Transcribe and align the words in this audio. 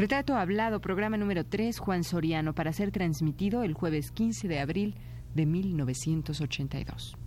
Retrato 0.00 0.34
Hablado, 0.34 0.80
programa 0.80 1.18
número 1.18 1.44
3, 1.44 1.78
Juan 1.78 2.04
Soriano, 2.04 2.54
para 2.54 2.72
ser 2.72 2.90
transmitido 2.90 3.64
el 3.64 3.74
jueves 3.74 4.12
15 4.12 4.48
de 4.48 4.58
abril 4.58 4.94
de 5.34 5.44
1982. 5.44 7.18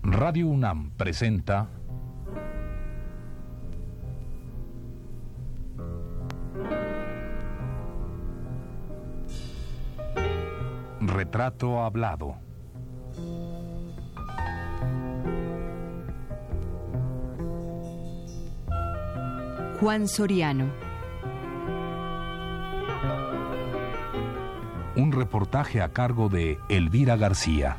Radio 0.00 0.48
UNAM 0.48 0.92
presenta 0.92 1.68
Retrato 11.02 11.82
Hablado. 11.82 12.47
Juan 19.80 20.08
Soriano. 20.08 20.72
Un 24.96 25.12
reportaje 25.12 25.80
a 25.80 25.92
cargo 25.92 26.28
de 26.28 26.58
Elvira 26.68 27.16
García. 27.16 27.76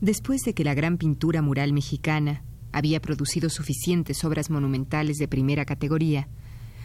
Después 0.00 0.42
de 0.42 0.54
que 0.54 0.62
la 0.62 0.74
gran 0.74 0.96
pintura 0.96 1.42
mural 1.42 1.72
mexicana 1.72 2.44
había 2.80 3.00
producido 3.00 3.48
suficientes 3.50 4.24
obras 4.24 4.50
monumentales 4.50 5.18
de 5.18 5.28
primera 5.28 5.64
categoría, 5.64 6.28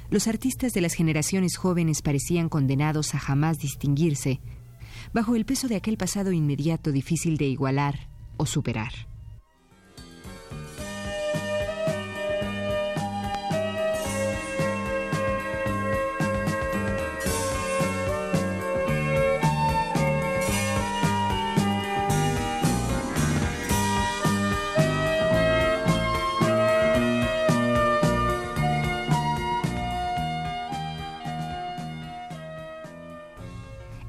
los 0.10 0.28
artistas 0.28 0.74
de 0.74 0.82
las 0.82 0.94
generaciones 0.94 1.58
jóvenes 1.58 2.02
parecían 2.02 2.50
condenados 2.50 3.16
a 3.16 3.20
jamás 3.20 3.58
distinguirse, 3.58 4.40
bajo 5.14 5.36
el 5.36 5.46
peso 5.46 5.68
de 5.68 5.78
aquel 5.78 5.98
pasado 5.98 6.32
inmediato 6.32 6.92
difícil 6.92 7.38
de 7.38 7.46
igualar 7.46 8.08
o 8.38 8.46
superar. 8.46 8.92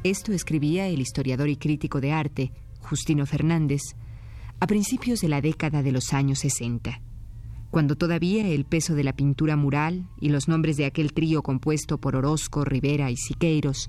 Esto 0.06 0.32
escribía 0.32 0.86
el 0.86 1.00
historiador 1.00 1.48
y 1.48 1.56
crítico 1.56 2.00
de 2.00 2.12
arte, 2.12 2.52
Justino 2.78 3.26
Fernández, 3.26 3.80
a 4.60 4.68
principios 4.68 5.20
de 5.20 5.28
la 5.28 5.40
década 5.40 5.82
de 5.82 5.90
los 5.90 6.12
años 6.12 6.38
60, 6.38 7.00
cuando 7.72 7.96
todavía 7.96 8.46
el 8.46 8.66
peso 8.66 8.94
de 8.94 9.02
la 9.02 9.14
pintura 9.14 9.56
mural 9.56 10.06
y 10.20 10.28
los 10.28 10.46
nombres 10.46 10.76
de 10.76 10.84
aquel 10.84 11.12
trío 11.12 11.42
compuesto 11.42 11.98
por 11.98 12.14
Orozco, 12.14 12.64
Rivera 12.64 13.10
y 13.10 13.16
Siqueiros 13.16 13.88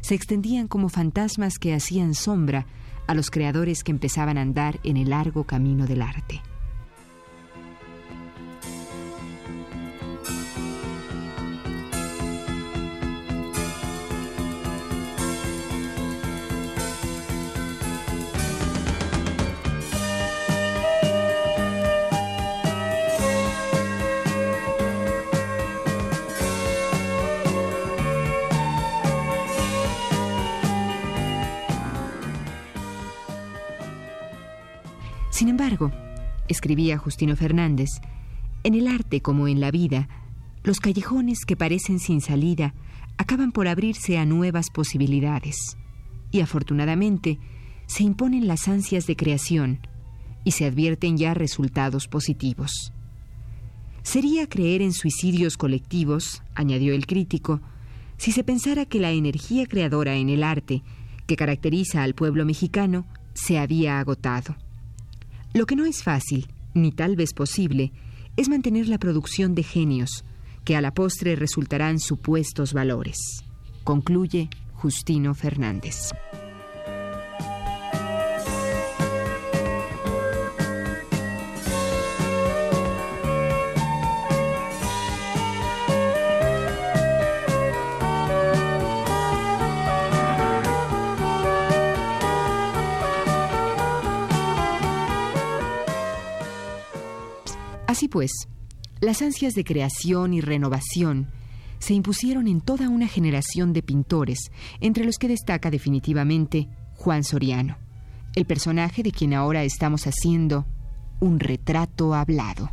se 0.00 0.14
extendían 0.14 0.68
como 0.68 0.88
fantasmas 0.88 1.58
que 1.58 1.74
hacían 1.74 2.14
sombra 2.14 2.66
a 3.06 3.12
los 3.12 3.30
creadores 3.30 3.84
que 3.84 3.92
empezaban 3.92 4.38
a 4.38 4.40
andar 4.40 4.80
en 4.84 4.96
el 4.96 5.10
largo 5.10 5.44
camino 5.44 5.86
del 5.86 6.00
arte. 6.00 6.40
Sin 35.38 35.46
embargo, 35.46 35.92
escribía 36.48 36.98
Justino 36.98 37.36
Fernández, 37.36 37.90
en 38.64 38.74
el 38.74 38.88
arte 38.88 39.20
como 39.20 39.46
en 39.46 39.60
la 39.60 39.70
vida, 39.70 40.08
los 40.64 40.80
callejones 40.80 41.44
que 41.44 41.54
parecen 41.54 42.00
sin 42.00 42.20
salida 42.20 42.74
acaban 43.18 43.52
por 43.52 43.68
abrirse 43.68 44.18
a 44.18 44.24
nuevas 44.24 44.66
posibilidades. 44.74 45.76
Y 46.32 46.40
afortunadamente, 46.40 47.38
se 47.86 48.02
imponen 48.02 48.48
las 48.48 48.66
ansias 48.66 49.06
de 49.06 49.14
creación 49.14 49.78
y 50.42 50.50
se 50.50 50.64
advierten 50.64 51.16
ya 51.16 51.34
resultados 51.34 52.08
positivos. 52.08 52.92
Sería 54.02 54.48
creer 54.48 54.82
en 54.82 54.92
suicidios 54.92 55.56
colectivos, 55.56 56.42
añadió 56.56 56.92
el 56.92 57.06
crítico, 57.06 57.60
si 58.16 58.32
se 58.32 58.42
pensara 58.42 58.86
que 58.86 58.98
la 58.98 59.12
energía 59.12 59.66
creadora 59.66 60.16
en 60.16 60.30
el 60.30 60.42
arte 60.42 60.82
que 61.28 61.36
caracteriza 61.36 62.02
al 62.02 62.16
pueblo 62.16 62.44
mexicano 62.44 63.06
se 63.34 63.60
había 63.60 64.00
agotado. 64.00 64.56
Lo 65.54 65.66
que 65.66 65.76
no 65.76 65.86
es 65.86 66.02
fácil, 66.02 66.48
ni 66.74 66.92
tal 66.92 67.16
vez 67.16 67.32
posible, 67.32 67.92
es 68.36 68.48
mantener 68.48 68.88
la 68.88 68.98
producción 68.98 69.54
de 69.54 69.62
genios, 69.62 70.24
que 70.64 70.76
a 70.76 70.80
la 70.80 70.92
postre 70.92 71.36
resultarán 71.36 71.98
supuestos 71.98 72.72
valores. 72.72 73.16
Concluye 73.84 74.50
Justino 74.74 75.34
Fernández. 75.34 76.10
Pues, 98.10 98.32
las 99.00 99.22
ansias 99.22 99.54
de 99.54 99.64
creación 99.64 100.32
y 100.32 100.40
renovación 100.40 101.28
se 101.78 101.94
impusieron 101.94 102.48
en 102.48 102.60
toda 102.60 102.88
una 102.88 103.06
generación 103.06 103.72
de 103.72 103.82
pintores, 103.82 104.50
entre 104.80 105.04
los 105.04 105.18
que 105.18 105.28
destaca 105.28 105.70
definitivamente 105.70 106.68
Juan 106.94 107.22
Soriano, 107.22 107.76
el 108.34 108.46
personaje 108.46 109.02
de 109.02 109.12
quien 109.12 109.34
ahora 109.34 109.62
estamos 109.62 110.06
haciendo 110.06 110.66
un 111.20 111.38
retrato 111.38 112.14
hablado. 112.14 112.70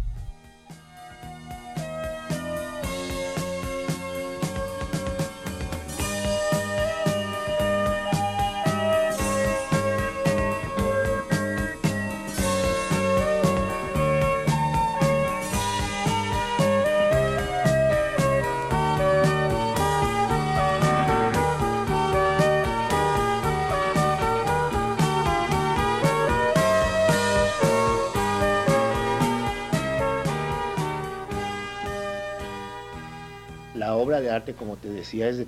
De 34.21 34.29
arte, 34.29 34.53
como 34.53 34.77
te 34.77 34.89
decía, 34.89 35.27
es 35.27 35.37
de, 35.37 35.47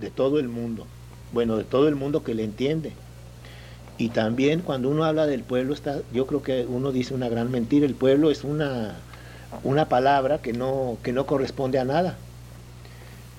de 0.00 0.10
todo 0.10 0.38
el 0.38 0.48
mundo. 0.48 0.86
Bueno, 1.32 1.56
de 1.56 1.64
todo 1.64 1.88
el 1.88 1.94
mundo 1.94 2.22
que 2.22 2.34
le 2.34 2.44
entiende. 2.44 2.92
Y 3.98 4.08
también 4.08 4.60
cuando 4.60 4.88
uno 4.88 5.04
habla 5.04 5.26
del 5.26 5.42
pueblo, 5.42 5.74
está, 5.74 6.00
yo 6.12 6.26
creo 6.26 6.42
que 6.42 6.66
uno 6.68 6.92
dice 6.92 7.14
una 7.14 7.28
gran 7.28 7.50
mentira. 7.50 7.86
El 7.86 7.94
pueblo 7.94 8.30
es 8.30 8.44
una, 8.44 8.96
una 9.64 9.88
palabra 9.88 10.38
que 10.38 10.52
no, 10.52 10.98
que 11.02 11.12
no 11.12 11.26
corresponde 11.26 11.78
a 11.78 11.84
nada. 11.84 12.16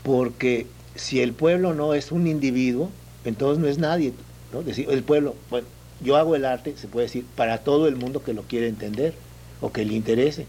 Porque 0.04 0.68
si 0.96 1.22
el 1.22 1.34
pueblo 1.34 1.74
no 1.74 1.94
es 1.94 2.12
un 2.12 2.28
individuo, 2.28 2.90
entonces 3.26 3.62
no 3.62 3.68
es 3.68 3.78
nadie. 3.78 4.14
¿no? 4.52 4.64
Decir, 4.64 4.88
el 4.90 5.04
pueblo, 5.04 5.36
bueno, 5.50 5.68
yo 6.02 6.18
hago 6.18 6.36
el 6.36 6.46
arte, 6.46 6.76
se 6.78 6.88
puede 6.88 7.08
decir, 7.08 7.26
para 7.36 7.60
todo 7.60 7.88
el 7.88 7.96
mundo 7.96 8.24
que 8.24 8.34
lo 8.34 8.44
quiere 8.44 8.68
entender 8.68 9.14
o 9.62 9.72
que 9.72 9.86
le 9.86 9.94
interese. 9.94 10.46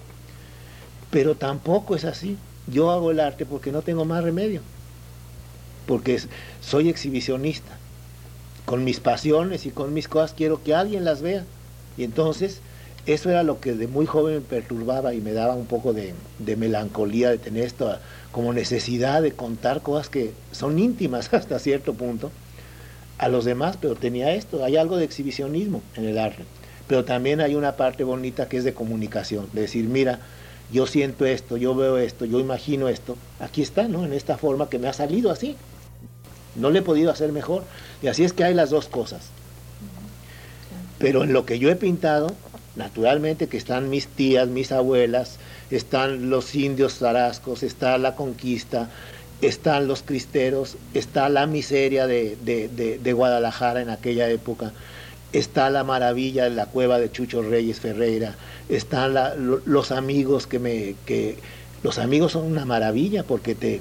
Pero 1.10 1.34
tampoco 1.34 1.94
es 1.94 2.04
así 2.04 2.36
yo 2.66 2.90
hago 2.90 3.11
el 3.11 3.20
arte 3.20 3.46
porque 3.46 3.72
no 3.72 3.82
tengo 3.82 4.05
más 4.05 4.25
remedio, 4.25 4.61
porque 5.87 6.20
soy 6.61 6.88
exhibicionista. 6.88 7.78
Con 8.64 8.82
mis 8.82 8.99
pasiones 8.99 9.66
y 9.66 9.70
con 9.70 9.93
mis 9.93 10.08
cosas 10.08 10.32
quiero 10.34 10.62
que 10.62 10.75
alguien 10.75 11.05
las 11.05 11.20
vea. 11.20 11.44
Y 11.99 12.05
entonces 12.05 12.62
eso 13.06 13.28
era 13.28 13.43
lo 13.43 13.61
que 13.61 13.75
de 13.75 13.87
muy 13.87 14.06
joven 14.06 14.37
me 14.37 14.40
perturbaba 14.40 15.12
y 15.12 15.20
me 15.20 15.32
daba 15.32 15.55
un 15.55 15.66
poco 15.66 15.93
de, 15.93 16.14
melancolía 16.56 17.31
de 17.31 17.38
tener 17.38 17.64
esto 17.64 17.99
como 18.32 18.55
necesidad 18.55 19.20
de 19.20 19.32
contar 19.32 19.82
cosas 19.82 20.08
que 20.08 20.32
son 20.52 20.78
íntimas 20.78 21.32
hasta 21.34 21.58
cierto 21.58 21.94
punto 21.94 22.31
a 23.19 23.28
los 23.28 23.44
demás, 23.44 23.76
pero 23.81 23.94
tenía 23.94 24.34
esto, 24.34 24.64
hay 24.64 24.76
algo 24.76 24.96
de 24.96 25.05
exhibicionismo 25.05 25.82
en 25.94 26.06
el 26.06 26.19
arte, 26.19 26.44
pero 26.88 27.05
también 27.05 27.40
hay 27.40 27.55
una 27.55 27.76
parte 27.76 28.02
bonita 28.02 28.49
que 28.49 28.56
es 28.56 28.64
de 28.64 28.75
comunicación, 28.75 29.49
de 29.52 29.62
decir, 29.62 29.84
mira, 29.84 30.19
yo 30.75 30.88
siento 30.88 31.25
esto, 31.25 31.56
yo 31.56 31.75
veo 31.76 31.99
esto, 31.99 32.25
yo 32.25 32.41
imagino 32.41 32.88
esto, 32.88 33.17
aquí 33.38 33.62
está, 33.62 33.87
¿no? 33.87 34.05
En 34.05 34.12
esta 34.12 34.37
forma 34.37 34.69
que 34.69 34.81
me 34.81 34.88
ha 34.88 34.93
salido 34.93 35.31
así. 35.31 35.55
No 36.56 36.71
le 36.71 36.81
he 36.81 36.82
podido 36.82 37.12
hacer 37.12 37.31
mejor. 37.31 37.62
Y 38.03 38.09
así 38.09 38.25
es 38.25 38.32
que 38.32 38.43
hay 38.43 38.55
las 38.55 38.71
dos 38.71 38.88
cosas. 38.88 39.29
Pero 40.99 41.23
en 41.23 41.32
lo 41.32 41.47
que 41.47 41.61
yo 41.61 41.71
he 41.71 41.76
pintado, 41.76 42.35
naturalmente 42.75 43.47
que 43.47 43.56
están 43.56 43.88
mis 43.88 44.09
tías, 44.09 44.49
mis 44.49 44.73
abuelas, 44.73 45.38
están 45.71 46.29
los 46.29 46.53
indios 46.56 46.99
zarascos, 46.99 47.62
está 47.62 47.97
la 47.99 48.17
conquista, 48.17 48.88
están 49.43 49.87
los 49.87 50.03
cristeros, 50.03 50.76
está 50.93 51.29
la 51.29 51.47
miseria 51.47 52.09
de, 52.09 52.37
de, 52.37 53.12
Guadalajara 53.12 53.81
en 53.81 53.91
aquella 53.91 54.29
época, 54.29 54.73
está 55.38 55.69
la 55.70 55.84
maravilla 55.84 56.44
de 56.44 56.50
la 56.50 56.66
cueva 56.66 56.98
de 56.98 57.10
Chucho 57.10 57.42
Reyes 57.42 57.81
Ferreira, 57.81 58.34
están 58.69 59.14
los 59.66 59.92
amigos 59.92 60.46
que 60.46 60.58
me... 60.58 60.94
Que, 61.04 61.36
los 61.82 61.98
amigos 61.98 62.32
son 62.32 62.44
una 62.44 62.64
maravilla 62.64 63.25
porque 63.25 63.54
te, 63.54 63.78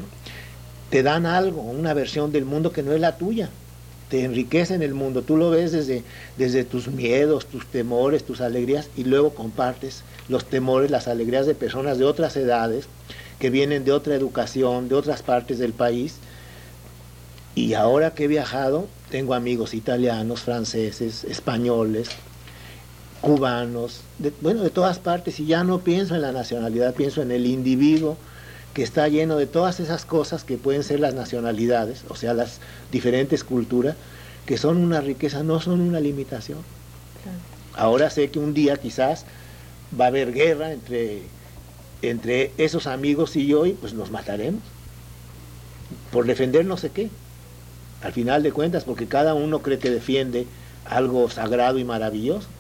te 0.89 1.03
dan 1.03 1.25
algo, 1.25 1.61
una 1.61 1.94
versión 1.94 2.33
del 2.33 2.44
mundo 2.44 2.73
que 2.73 2.83
no 2.83 2.91
es 2.91 3.00
la 3.00 3.17
tuya 3.17 3.50
te 4.13 4.23
enriquecen 4.25 4.83
el 4.83 4.94
mundo. 4.94 5.23
Tú 5.23 5.38
lo 5.38 5.50
ves 5.50 5.71
desde, 5.71 6.03
desde 6.38 6.63
tus 6.63 6.88
miedos, 6.88 7.47
tus 7.47 7.65
temores, 7.65 8.23
tus 8.23 8.41
alegrías 8.41 8.88
y 8.95 9.06
luego 9.06 9.33
compartes 9.33 10.03
los 10.29 10.45
temores, 10.45 10.91
las 10.91 11.07
alegrías 11.07 11.47
de 11.47 11.56
personas 11.56 11.97
de 11.97 12.06
otras 12.06 12.38
edades 12.38 12.85
que 13.39 13.49
vienen 13.49 13.85
de 13.85 13.91
otra 13.91 14.13
educación, 14.13 14.88
de 14.88 14.94
otras 14.94 15.23
partes 15.23 15.57
del 15.57 15.73
país. 15.73 16.17
Y 17.56 17.73
ahora 17.73 18.13
que 18.13 18.25
he 18.25 18.27
viajado, 18.27 18.88
tengo 19.13 19.36
amigos 19.36 19.75
italianos, 19.75 20.42
franceses, 20.42 21.24
españoles, 21.25 22.10
cubanos, 23.21 24.01
bueno, 24.42 24.63
de 24.63 24.71
todas 24.71 24.98
partes, 24.98 25.39
y 25.39 25.45
ya 25.45 25.63
no 25.63 25.81
pienso 25.81 26.15
en 26.15 26.24
la 26.24 26.31
nacionalidad, 26.31 26.95
pienso 26.95 27.21
en 27.21 27.30
el 27.30 27.45
individuo 27.45 28.18
que 28.74 28.81
está 28.81 29.07
lleno 29.10 29.38
de 29.38 29.45
todas 29.45 29.80
esas 29.80 30.04
cosas 30.06 30.44
que 30.44 30.57
pueden 30.57 30.83
ser 30.83 31.00
las 31.00 31.13
nacionalidades, 31.13 32.06
o 32.10 32.15
sea, 32.15 32.33
las 32.33 32.60
diferentes 32.92 33.44
culturas, 33.44 33.95
que 34.48 34.57
son 34.57 34.77
una 34.77 35.00
riqueza, 35.00 35.44
no 35.44 35.62
son 35.62 35.81
una 35.81 36.00
limitación. 36.00 36.57
Ahora 37.75 38.09
sé 38.09 38.31
que 38.31 38.39
un 38.39 38.56
día 38.56 38.77
quizás 38.77 39.25
va 40.00 40.06
a 40.06 40.07
haber 40.07 40.33
guerra 40.33 40.71
entre, 40.71 41.21
entre 42.01 42.51
esos 42.57 42.88
amigos 42.88 43.36
y 43.36 43.45
yo 43.45 43.68
y 43.68 43.74
pues 43.74 43.94
nos 43.94 44.09
mataremos 44.09 44.63
por 46.12 46.25
defender 46.25 46.66
no 46.66 46.77
sé 46.77 46.89
qué. 46.89 47.12
Al 48.03 48.11
final 48.13 48.44
de 48.44 48.51
cuentas, 48.51 48.83
porque 48.85 49.07
cada 49.07 49.33
uno 49.33 49.61
cree 49.61 49.79
que 49.79 49.89
defiende 49.89 50.51
algo 50.83 51.29
sagrado 51.29 51.79
y 51.79 51.85
maravilloso. 51.85 52.53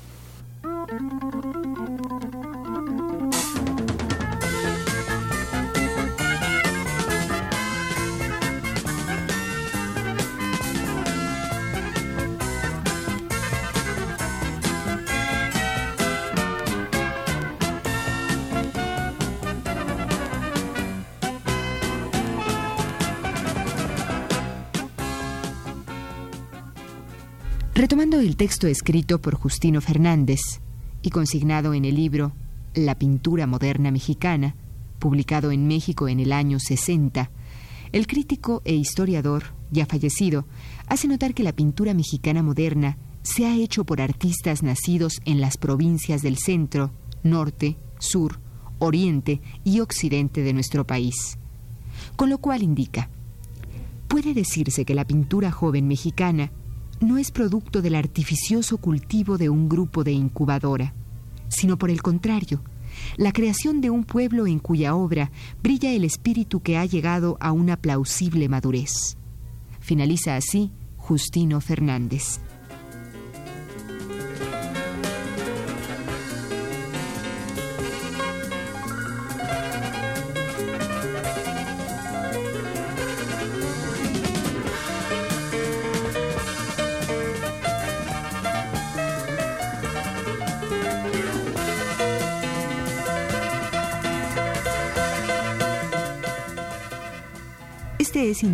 Retomando 27.75 28.19
el 28.19 28.35
texto 28.35 28.67
escrito 28.67 29.19
por 29.19 29.33
Justino 29.33 29.81
Fernández 29.81 30.41
y 31.01 31.09
consignado 31.09 31.73
en 31.73 31.85
el 31.85 31.95
libro 31.95 32.33
La 32.75 32.99
pintura 32.99 33.47
moderna 33.47 33.89
mexicana, 33.89 34.55
publicado 34.99 35.51
en 35.51 35.65
México 35.65 36.07
en 36.07 36.19
el 36.19 36.33
año 36.33 36.59
60, 36.59 37.31
el 37.91 38.05
crítico 38.05 38.61
e 38.63 38.75
historiador, 38.75 39.55
ya 39.71 39.87
fallecido, 39.87 40.45
hace 40.85 41.07
notar 41.07 41.33
que 41.33 41.41
la 41.41 41.51
pintura 41.51 41.95
mexicana 41.95 42.43
moderna 42.43 42.99
se 43.23 43.47
ha 43.47 43.55
hecho 43.55 43.85
por 43.85 44.01
artistas 44.01 44.61
nacidos 44.61 45.19
en 45.25 45.41
las 45.41 45.57
provincias 45.57 46.21
del 46.21 46.37
centro, 46.37 46.91
norte, 47.23 47.75
sur, 47.97 48.39
oriente 48.77 49.41
y 49.63 49.79
occidente 49.79 50.43
de 50.43 50.53
nuestro 50.53 50.85
país. 50.85 51.39
Con 52.17 52.29
lo 52.29 52.37
cual 52.37 52.61
indica, 52.61 53.09
puede 54.07 54.35
decirse 54.35 54.85
que 54.85 54.93
la 54.93 55.05
pintura 55.05 55.51
joven 55.51 55.87
mexicana 55.87 56.51
no 57.03 57.17
es 57.17 57.31
producto 57.31 57.81
del 57.81 57.95
artificioso 57.95 58.77
cultivo 58.77 59.37
de 59.37 59.49
un 59.49 59.69
grupo 59.69 60.03
de 60.03 60.11
incubadora, 60.11 60.93
sino 61.49 61.77
por 61.77 61.89
el 61.89 62.01
contrario, 62.01 62.61
la 63.17 63.31
creación 63.31 63.81
de 63.81 63.89
un 63.89 64.03
pueblo 64.03 64.47
en 64.47 64.59
cuya 64.59 64.95
obra 64.95 65.31
brilla 65.61 65.91
el 65.91 66.03
espíritu 66.03 66.61
que 66.61 66.77
ha 66.77 66.85
llegado 66.85 67.37
a 67.39 67.51
una 67.51 67.77
plausible 67.77 68.49
madurez. 68.49 69.17
Finaliza 69.79 70.35
así 70.35 70.71
Justino 70.97 71.59
Fernández. 71.59 72.39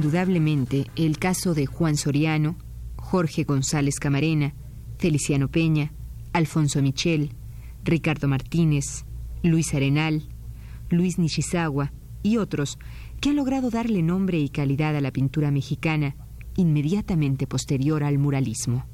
Indudablemente 0.10 0.88
el 0.96 1.20
caso 1.20 1.54
de 1.54 1.68
Juan 1.68 1.96
Soriano, 1.96 2.56
Jorge 2.96 3.44
González 3.44 4.00
Camarena, 4.00 4.56
Feliciano 4.98 5.50
Peña, 5.50 5.94
Alfonso 6.34 6.82
Michel, 6.82 7.36
Ricardo 7.84 8.28
Martínez, 8.28 9.06
Luis 9.44 9.72
Arenal, 9.76 10.24
Luis 10.90 11.20
Nishizawa 11.20 11.94
y 12.24 12.38
otros 12.38 12.80
que 13.22 13.30
han 13.30 13.36
logrado 13.36 13.70
darle 13.70 14.02
nombre 14.02 14.40
y 14.40 14.50
calidad 14.50 14.96
a 14.96 15.02
la 15.02 15.12
pintura 15.12 15.52
mexicana 15.52 16.16
inmediatamente 16.58 17.46
posterior 17.46 18.04
al 18.04 18.18
muralismo. 18.18 18.88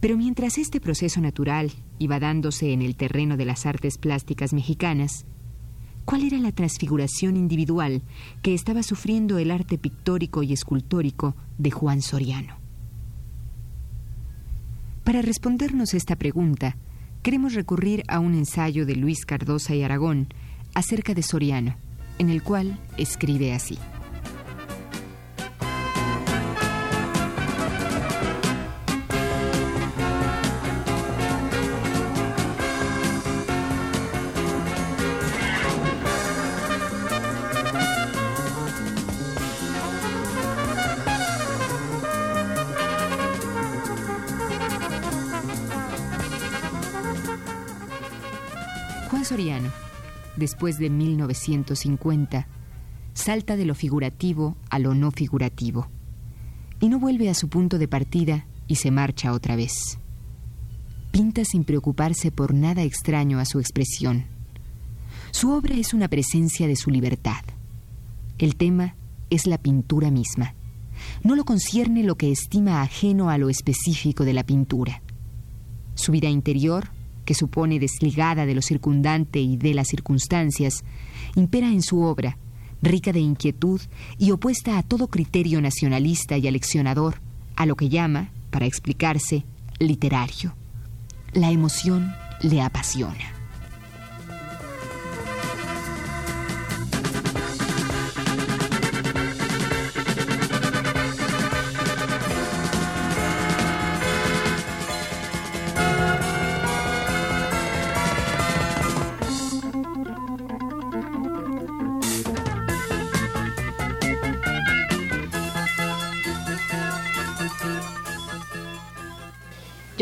Pero 0.00 0.18
mientras 0.18 0.58
este 0.58 0.82
proceso 0.82 1.22
natural 1.22 1.72
iba 1.98 2.20
dándose 2.20 2.74
en 2.74 2.82
el 2.82 2.94
terreno 2.94 3.38
de 3.38 3.46
las 3.46 3.64
artes 3.64 3.96
plásticas 3.96 4.52
mexicanas, 4.52 5.24
¿Cuál 6.06 6.22
era 6.22 6.38
la 6.38 6.52
transfiguración 6.52 7.36
individual 7.36 8.00
que 8.40 8.54
estaba 8.54 8.84
sufriendo 8.84 9.38
el 9.38 9.50
arte 9.50 9.76
pictórico 9.76 10.44
y 10.44 10.52
escultórico 10.52 11.34
de 11.58 11.72
Juan 11.72 12.00
Soriano? 12.00 12.58
Para 15.02 15.20
respondernos 15.20 15.94
esta 15.94 16.14
pregunta, 16.14 16.76
queremos 17.24 17.54
recurrir 17.54 18.04
a 18.06 18.20
un 18.20 18.36
ensayo 18.36 18.86
de 18.86 18.94
Luis 18.94 19.26
Cardosa 19.26 19.74
y 19.74 19.82
Aragón 19.82 20.28
acerca 20.74 21.12
de 21.12 21.24
Soriano, 21.24 21.76
en 22.20 22.30
el 22.30 22.40
cual 22.44 22.78
escribe 22.96 23.52
así. 23.52 23.76
Soriano, 49.26 49.72
después 50.36 50.78
de 50.78 50.88
1950, 50.88 52.46
salta 53.12 53.56
de 53.56 53.64
lo 53.64 53.74
figurativo 53.74 54.56
a 54.70 54.78
lo 54.78 54.94
no 54.94 55.10
figurativo 55.10 55.88
y 56.78 56.88
no 56.88 57.00
vuelve 57.00 57.28
a 57.28 57.34
su 57.34 57.48
punto 57.48 57.78
de 57.78 57.88
partida 57.88 58.46
y 58.68 58.76
se 58.76 58.92
marcha 58.92 59.32
otra 59.32 59.56
vez. 59.56 59.98
Pinta 61.10 61.44
sin 61.44 61.64
preocuparse 61.64 62.30
por 62.30 62.54
nada 62.54 62.84
extraño 62.84 63.40
a 63.40 63.46
su 63.46 63.58
expresión. 63.58 64.26
Su 65.32 65.50
obra 65.50 65.74
es 65.74 65.92
una 65.92 66.06
presencia 66.06 66.68
de 66.68 66.76
su 66.76 66.90
libertad. 66.90 67.42
El 68.38 68.54
tema 68.54 68.94
es 69.28 69.48
la 69.48 69.58
pintura 69.58 70.12
misma. 70.12 70.54
No 71.24 71.34
lo 71.34 71.44
concierne 71.44 72.04
lo 72.04 72.14
que 72.14 72.30
estima 72.30 72.80
ajeno 72.80 73.28
a 73.28 73.38
lo 73.38 73.48
específico 73.48 74.24
de 74.24 74.34
la 74.34 74.44
pintura. 74.44 75.02
Su 75.96 76.12
vida 76.12 76.28
interior 76.28 76.90
que 77.26 77.34
supone 77.34 77.78
desligada 77.78 78.46
de 78.46 78.54
lo 78.54 78.62
circundante 78.62 79.40
y 79.40 79.58
de 79.58 79.74
las 79.74 79.88
circunstancias, 79.88 80.82
impera 81.34 81.68
en 81.68 81.82
su 81.82 82.00
obra, 82.00 82.38
rica 82.80 83.12
de 83.12 83.20
inquietud 83.20 83.82
y 84.16 84.30
opuesta 84.30 84.78
a 84.78 84.82
todo 84.82 85.08
criterio 85.08 85.60
nacionalista 85.60 86.38
y 86.38 86.48
aleccionador, 86.48 87.20
a 87.56 87.66
lo 87.66 87.74
que 87.74 87.90
llama, 87.90 88.30
para 88.50 88.64
explicarse, 88.64 89.44
literario. 89.78 90.54
La 91.34 91.50
emoción 91.50 92.14
le 92.40 92.62
apasiona. 92.62 93.35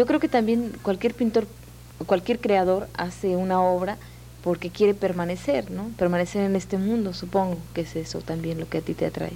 Yo 0.04 0.08
creo 0.08 0.20
que 0.20 0.28
también 0.28 0.70
cualquier 0.82 1.14
pintor, 1.14 1.46
cualquier 2.04 2.38
creador 2.38 2.88
hace 2.92 3.37
una 3.37 3.62
obra 3.62 3.96
porque 4.42 4.68
quiere 4.68 4.92
permanecer, 4.92 5.70
¿no? 5.70 5.88
Permanecer 5.96 6.42
en 6.42 6.56
este 6.56 6.76
mundo, 6.76 7.14
supongo 7.14 7.56
que 7.73 7.80
es 7.80 7.96
eso 7.96 8.20
también 8.20 8.61
lo 8.61 8.68
que 8.68 8.76
a 8.76 8.80
ti 8.82 8.92
te 8.92 9.06
atrae. 9.06 9.32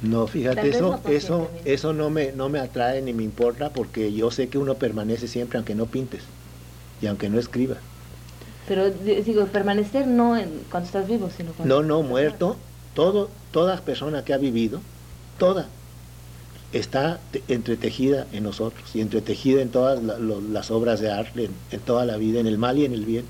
No, 0.00 0.26
fíjate, 0.28 0.70
eso, 0.70 0.98
eso, 1.06 1.50
eso 1.66 1.92
no 1.92 2.08
me, 2.08 2.32
no 2.32 2.48
me 2.48 2.58
atrae 2.58 3.02
ni 3.02 3.12
me 3.12 3.22
importa 3.22 3.68
porque 3.68 4.14
yo 4.14 4.30
sé 4.30 4.48
que 4.48 4.56
uno 4.56 4.76
permanece 4.76 5.28
siempre 5.28 5.58
aunque 5.58 5.74
no 5.74 5.84
pintes 5.84 6.22
y 7.02 7.06
aunque 7.08 7.28
no 7.28 7.38
escriba. 7.38 7.76
Pero 8.66 8.88
digo, 8.88 9.44
permanecer 9.44 10.06
no 10.06 10.38
cuando 10.70 10.86
estás 10.86 11.06
vivo, 11.06 11.28
sino 11.36 11.52
cuando... 11.52 11.82
No, 11.82 11.86
no, 11.86 12.02
muerto. 12.02 12.56
Todo, 12.94 13.28
toda 13.50 13.76
persona 13.82 14.24
que 14.24 14.32
ha 14.32 14.38
vivido, 14.38 14.80
toda, 15.38 15.66
está 16.78 17.20
entretejida 17.48 18.26
en 18.32 18.44
nosotros 18.44 18.90
y 18.94 19.00
entretejida 19.00 19.62
en 19.62 19.70
todas 19.70 20.00
las 20.02 20.70
obras 20.70 21.00
de 21.00 21.10
arte, 21.10 21.50
en, 21.70 21.80
toda 21.80 22.04
la 22.04 22.16
vida, 22.16 22.40
en 22.40 22.46
el 22.46 22.58
mal 22.58 22.78
y 22.78 22.84
en 22.84 22.92
el 22.92 23.04
bien 23.04 23.24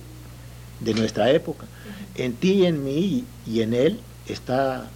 de 0.80 0.94
nuestra 0.94 1.30
época. 1.30 1.66
En 2.14 2.34
ti 2.34 2.52
y 2.52 2.66
en 2.66 2.84
mí 2.84 3.24
y 3.46 3.60
en 3.60 3.74
él 3.74 4.00
está, 4.28 4.88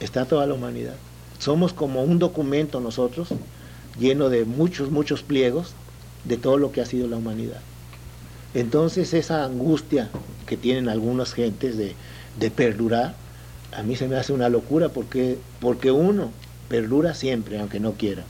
está 0.00 0.24
toda 0.24 0.46
la 0.46 0.54
humanidad. 0.54 0.94
Somos 1.38 1.72
como 1.72 2.02
un 2.02 2.18
documento 2.18 2.80
nosotros, 2.80 3.28
lleno 3.98 4.28
de 4.28 4.44
muchos, 4.44 4.90
muchos 4.90 5.22
pliegos 5.22 5.74
de 6.24 6.36
todo 6.36 6.56
lo 6.58 6.72
que 6.72 6.80
ha 6.80 6.86
sido 6.86 7.08
la 7.08 7.16
humanidad. 7.16 7.60
Entonces 8.54 9.12
esa 9.12 9.44
angustia 9.44 10.08
que 10.46 10.56
tienen 10.56 10.88
algunas 10.88 11.34
gentes 11.34 11.76
de, 11.76 11.94
de 12.38 12.50
perdurar, 12.50 13.14
a 13.76 13.82
mí 13.82 13.96
se 13.96 14.08
me 14.08 14.16
hace 14.16 14.32
una 14.32 14.48
locura 14.48 14.88
porque, 14.88 15.36
porque 15.60 15.90
uno 15.90 16.30
perdura 16.68 17.14
siempre, 17.14 17.58
aunque 17.58 17.80
no 17.80 17.92
quiera. 17.92 18.24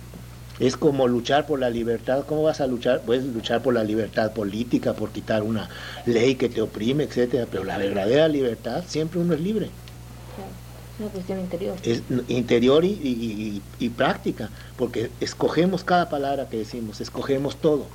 Es 0.59 0.77
como 0.77 1.07
luchar 1.07 1.47
por 1.47 1.61
la 1.61 1.69
libertad. 1.69 2.25
¿Cómo 2.27 2.43
vas 2.43 2.61
a 2.61 2.67
luchar? 2.67 3.03
Puedes 3.03 3.25
luchar 3.25 3.63
por 3.63 3.75
la 3.75 3.85
libertad 3.85 4.33
política, 4.33 4.95
por 4.95 5.11
quitar 5.11 5.43
una 5.43 5.69
ley 6.07 6.37
que 6.37 6.49
te 6.49 6.63
oprime, 6.63 7.05
etcétera, 7.05 7.47
pero 7.51 7.65
la 7.65 7.77
verdadera 7.77 8.27
libertad 8.29 8.85
siempre 8.87 9.21
uno 9.21 9.35
es 9.35 9.41
libre. 9.41 9.67
Es 9.67 11.01
una 11.01 11.09
cuestión 11.11 11.41
interior. 11.41 11.77
Es 11.83 12.03
interior 12.29 12.85
y, 12.87 13.63
y 13.79 13.89
práctica, 13.91 14.49
porque 14.79 15.11
escogemos 15.21 15.85
cada 15.85 16.09
palabra 16.09 16.49
que 16.49 16.57
decimos, 16.57 17.03
escogemos 17.03 17.57
todo. 17.57 17.87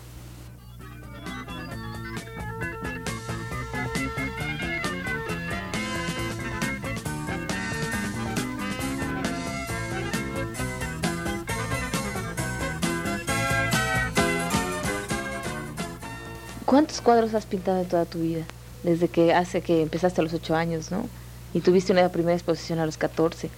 ¿Cuántos 17.03 17.31
cuadros 17.31 17.33
has 17.33 17.47
pintado 17.47 17.81
en 17.81 17.87
toda 17.87 18.05
tu 18.05 18.19
vida? 18.19 18.45
Desde 18.83 19.07
que 19.07 19.33
hace 19.33 19.61
que 19.61 19.81
empezaste 19.81 20.21
a 20.21 20.23
los 20.23 20.33
ocho 20.33 20.55
años, 20.55 20.91
¿no? 20.91 21.09
Y 21.51 21.61
tuviste 21.61 21.91
una 21.91 22.07
primera 22.09 22.35
exposición 22.35 22.77
a 22.77 22.85
los 22.85 22.97
14. 22.97 23.49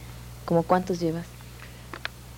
¿Cómo 0.46 0.64
cuántos 0.64 1.02
llevas? 1.02 1.26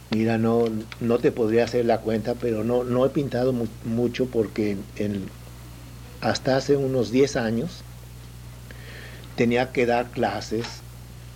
Mira, 0.09 0.39
no, 0.39 0.65
no 1.01 1.19
te 1.19 1.31
podría 1.31 1.65
hacer 1.65 1.85
la 1.85 1.99
cuenta, 1.99 2.33
pero 2.33 2.63
no, 2.63 2.83
no 2.83 3.05
he 3.05 3.09
pintado 3.09 3.53
mucho 3.83 4.25
porque 4.25 4.77
hasta 6.21 6.57
hace 6.57 6.75
unos 6.75 7.11
10 7.11 7.35
años 7.35 7.83
tenía 9.35 9.71
que 9.71 9.85
dar 9.85 10.09
clases 10.09 10.65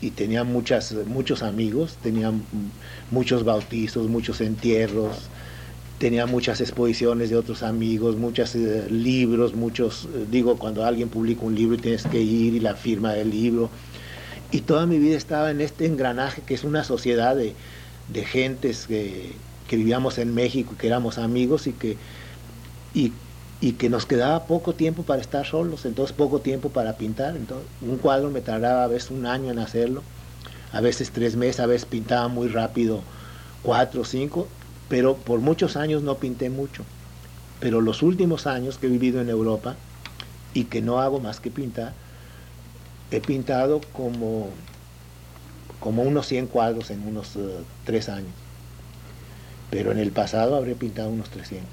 y 0.01 0.09
tenía 0.09 0.43
muchas, 0.43 0.93
muchos 1.05 1.43
amigos, 1.43 1.97
tenía 2.01 2.31
muchos 3.11 3.43
bautizos, 3.43 4.07
muchos 4.07 4.41
entierros, 4.41 5.29
tenía 5.99 6.25
muchas 6.25 6.61
exposiciones 6.61 7.29
de 7.29 7.35
otros 7.35 7.61
amigos, 7.61 8.15
muchos 8.15 8.55
eh, 8.55 8.87
libros, 8.89 9.53
muchos, 9.53 10.07
eh, 10.15 10.25
digo, 10.31 10.57
cuando 10.57 10.85
alguien 10.85 11.09
publica 11.09 11.41
un 11.41 11.53
libro 11.53 11.77
tienes 11.77 12.03
que 12.03 12.21
ir 12.21 12.55
y 12.55 12.59
la 12.61 12.75
firma 12.75 13.13
del 13.13 13.29
libro. 13.29 13.69
Y 14.51 14.61
toda 14.61 14.85
mi 14.87 14.97
vida 14.97 15.17
estaba 15.17 15.51
en 15.51 15.61
este 15.61 15.85
engranaje 15.85 16.41
que 16.41 16.53
es 16.53 16.63
una 16.63 16.83
sociedad 16.85 17.35
de, 17.35 17.53
gentes 18.25 18.87
que, 18.87 19.33
vivíamos 19.69 20.17
en 20.17 20.33
México, 20.33 20.73
que 20.79 20.87
éramos 20.87 21.19
amigos 21.19 21.67
y 21.67 21.73
que, 21.73 21.97
y, 22.93 23.11
que 23.73 23.89
nos 23.89 24.05
quedaba 24.05 24.45
poco 24.45 24.73
tiempo 24.73 25.03
para 25.03 25.21
estar 25.21 25.45
solos, 25.45 25.85
entonces 25.85 26.15
poco 26.15 26.39
tiempo 26.39 26.69
para 26.69 26.93
pintar. 26.93 27.35
Entonces, 27.35 27.67
un 27.81 27.97
cuadro 27.97 28.31
me 28.31 28.39
tardaba 28.39 28.85
a 28.85 28.87
veces 28.87 29.11
un 29.11 29.25
año 29.25 29.51
en 29.51 29.59
hacerlo, 29.59 30.01
a 30.71 30.79
veces 30.79 31.11
tres 31.11 31.35
meses, 31.35 31.59
a 31.59 31.65
veces 31.65 31.85
pintaba 31.85 32.29
muy 32.29 32.47
rápido 32.47 33.01
cuatro 33.61 34.01
o 34.01 34.05
cinco, 34.05 34.47
pero 34.89 35.15
por 35.15 35.39
muchos 35.39 35.77
años 35.77 36.03
no 36.03 36.15
pinté 36.15 36.49
mucho. 36.49 36.83
Pero 37.59 37.79
los 37.79 38.01
últimos 38.01 38.47
años 38.47 38.77
que 38.77 38.87
he 38.87 38.89
vivido 38.89 39.21
en 39.21 39.29
Europa 39.29 39.75
y 40.53 40.65
que 40.65 40.81
no 40.81 40.99
hago 40.99 41.19
más 41.19 41.39
que 41.39 41.51
pintar, 41.51 41.93
he 43.11 43.21
pintado 43.21 43.81
como, 43.93 44.49
como 45.79 46.01
unos 46.03 46.27
100 46.27 46.47
cuadros 46.47 46.89
en 46.89 47.07
unos 47.07 47.35
uh, 47.35 47.63
tres 47.85 48.09
años. 48.09 48.31
Pero 49.69 49.91
en 49.91 49.99
el 49.99 50.11
pasado 50.11 50.55
habré 50.55 50.75
pintado 50.75 51.09
unos 51.09 51.29
300. 51.29 51.67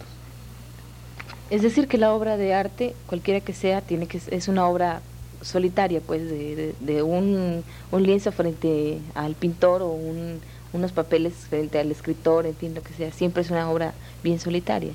Es 1.49 1.63
decir, 1.63 1.89
que 1.89 1.97
la 1.97 2.13
obra 2.13 2.37
de 2.37 2.53
arte, 2.53 2.95
cualquiera 3.07 3.41
que 3.41 3.55
sea, 3.55 3.81
tiene 3.81 4.07
que 4.07 4.21
es 4.31 4.49
una 4.49 4.67
obra 4.67 5.01
solitaria, 5.43 6.01
pues, 6.01 6.29
de, 6.29 6.75
de, 6.81 7.03
un, 7.03 7.63
un, 7.93 8.03
lienzo 8.03 8.33
frente 8.33 8.99
al 9.15 9.35
pintor 9.35 9.83
o 9.83 9.91
un, 9.91 10.41
unos 10.77 10.93
papeles 10.93 11.35
frente 11.49 11.79
al 11.79 11.91
escritor, 11.91 12.47
en 12.47 12.55
fin, 12.55 12.75
lo 12.75 12.83
que 12.83 12.93
sea. 12.93 13.11
Siempre 13.13 13.43
es 13.43 13.51
una 13.51 13.71
obra 13.71 13.95
bien 14.23 14.39
solitaria. 14.39 14.93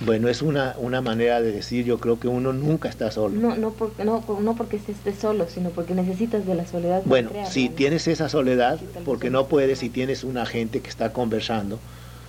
Bueno, 0.00 0.28
es 0.28 0.42
una, 0.42 0.74
una 0.78 1.00
manera 1.00 1.40
de 1.40 1.52
decir, 1.52 1.84
yo 1.84 1.98
creo 1.98 2.18
que 2.18 2.28
uno 2.28 2.52
nunca 2.52 2.88
está 2.88 3.10
solo. 3.10 3.34
No, 3.34 3.56
no, 3.56 3.74
no, 4.04 4.40
no 4.40 4.56
porque 4.56 4.76
estés 4.76 5.18
solo, 5.20 5.46
sino 5.48 5.70
porque 5.70 5.94
necesitas 5.94 6.46
de 6.46 6.54
la 6.54 6.66
soledad. 6.66 7.02
Bueno, 7.04 7.30
si 7.48 7.68
tienes 7.68 8.06
esa 8.08 8.28
soledad, 8.28 8.78
porque 9.04 9.30
no 9.30 9.46
puedes, 9.46 9.78
si 9.78 9.88
tienes 9.88 10.24
una 10.24 10.46
gente 10.46 10.80
que 10.80 10.88
está 10.88 11.12
conversando 11.12 11.78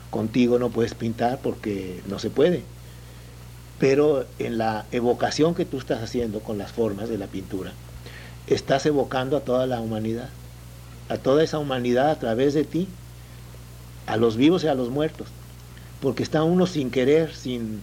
contigo, 0.09 0.59
no 0.59 0.69
puedes 0.69 0.93
pintar 0.93 1.39
porque 1.41 2.01
no 2.07 2.19
se 2.19 2.29
puede. 2.29 2.63
Pero 3.79 4.25
en 4.39 4.57
la 4.57 4.85
evocación 4.91 5.55
que 5.55 5.65
tú 5.65 5.77
estás 5.77 6.01
haciendo 6.03 6.41
con 6.41 6.57
las 6.57 6.71
formas 6.71 7.09
de 7.09 7.17
la 7.17 7.27
pintura, 7.27 7.71
estás 8.47 8.85
evocando 8.85 9.37
a 9.37 9.41
toda 9.41 9.67
la 9.67 9.79
humanidad 9.79 10.29
a 11.09 11.17
toda 11.17 11.43
esa 11.43 11.57
humanidad 11.57 12.11
a 12.11 12.19
través 12.19 12.53
de 12.53 12.63
ti, 12.63 12.87
a 14.05 14.15
los 14.15 14.37
vivos 14.37 14.63
y 14.63 14.67
a 14.67 14.75
los 14.75 14.89
muertos, 14.89 15.27
porque 16.01 16.23
está 16.23 16.43
uno 16.43 16.67
sin 16.67 16.91
querer, 16.91 17.33
sin 17.33 17.81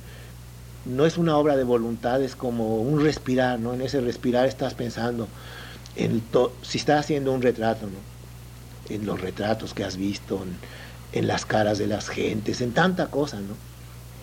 no 0.84 1.04
es 1.04 1.18
una 1.18 1.36
obra 1.36 1.56
de 1.56 1.64
voluntad, 1.64 2.22
es 2.22 2.36
como 2.36 2.76
un 2.76 3.02
respirar, 3.02 3.58
¿no? 3.58 3.74
En 3.74 3.82
ese 3.82 4.00
respirar 4.00 4.46
estás 4.46 4.74
pensando 4.74 5.26
en 5.96 6.22
si 6.62 6.78
estás 6.78 7.00
haciendo 7.00 7.32
un 7.32 7.42
retrato, 7.42 7.86
¿no? 7.86 8.94
En 8.94 9.04
los 9.04 9.20
retratos 9.20 9.74
que 9.74 9.82
has 9.82 9.96
visto, 9.96 10.40
en, 11.12 11.26
las 11.26 11.44
caras 11.46 11.78
de 11.78 11.86
las 11.86 12.08
gentes, 12.08 12.60
en 12.60 12.72
tanta 12.72 13.06
cosa, 13.06 13.40
¿no? 13.40 13.54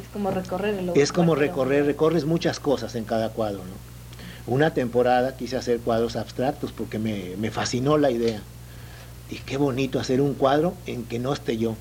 Es 0.02 0.08
como 0.12 0.32
recorrer 0.32 0.76
el 0.76 0.92
Es 0.96 1.12
como 1.12 1.36
recorrer, 1.36 1.86
recorres 1.86 2.26
muchas 2.26 2.60
cosas 2.60 2.96
en 2.96 3.04
cada 3.04 3.30
cuadro, 3.30 3.60
¿no? 3.60 4.54
Una 4.54 4.74
temporada 4.74 5.36
quise 5.36 5.58
hacer 5.58 5.80
cuadros 5.80 6.16
abstractos 6.16 6.72
porque 6.72 7.00
me, 7.00 7.36
me 7.38 7.52
fascinó 7.52 7.98
la 7.98 8.12
idea 8.12 8.42
y 9.30 9.38
qué 9.38 9.58
bonito 9.58 10.00
hacer 10.00 10.22
un 10.22 10.34
cuadro 10.34 10.74
en 10.86 11.06
que 11.06 11.20
no 11.20 11.34
esté 11.34 11.58
yo. 11.58 11.76